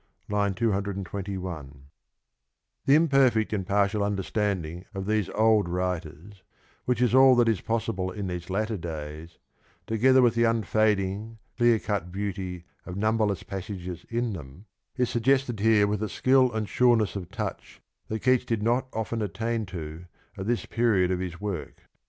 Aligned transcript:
(II. 0.33 0.51
221) 0.55 1.83
The 2.87 2.95
imperfect 2.95 3.53
and 3.53 3.67
partial 3.67 4.01
understanding 4.03 4.85
of 4.95 5.05
these 5.05 5.29
old 5.29 5.69
writers, 5.69 6.41
which 6.85 7.03
is 7.03 7.13
all 7.13 7.35
that 7.35 7.47
is 7.47 7.61
possible 7.61 8.09
in 8.11 8.25
these 8.25 8.49
latter 8.49 8.77
days, 8.77 9.37
together 9.85 10.23
with 10.23 10.33
the 10.33 10.43
unfading, 10.43 11.37
clear 11.55 11.77
cut 11.77 12.11
beauty 12.11 12.65
of 12.83 12.97
number 12.97 13.27
less 13.27 13.43
passages 13.43 14.03
in 14.09 14.33
them, 14.33 14.65
is 14.97 15.07
suggested 15.11 15.59
here 15.59 15.85
with 15.85 16.01
a 16.01 16.09
skill 16.09 16.51
and 16.51 16.67
sureness 16.67 17.15
of 17.15 17.29
touch 17.29 17.79
that 18.07 18.23
Keats 18.23 18.43
did 18.45 18.63
not 18.63 18.87
often 18.93 19.21
attain 19.21 19.67
to 19.67 20.05
at 20.35 20.47
this 20.47 20.65
period 20.65 21.11
of 21.11 21.19
his 21.19 21.39
work. 21.39 21.83